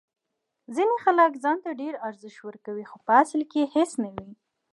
[0.75, 4.31] ځینې خلک ځان ته ډیر ارزښت ورکوي خو په اصل کې هیڅ نه وي.